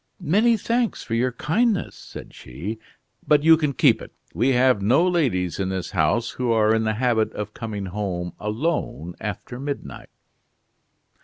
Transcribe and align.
"Many 0.19 0.57
thanks 0.57 1.03
for 1.03 1.13
your 1.13 1.31
kindness," 1.31 1.93
said 1.95 2.33
she, 2.33 2.79
"but 3.27 3.43
you 3.43 3.55
can 3.55 3.71
keep 3.73 4.01
it. 4.01 4.11
We 4.33 4.49
have 4.53 4.81
no 4.81 5.07
ladies 5.07 5.59
in 5.59 5.69
this 5.69 5.91
house 5.91 6.31
who 6.31 6.51
are 6.51 6.73
in 6.73 6.85
the 6.85 6.95
habit 6.95 7.31
of 7.33 7.53
coming 7.53 7.85
home 7.85 8.33
alone 8.39 9.13
after 9.19 9.59
midnight." 9.59 10.09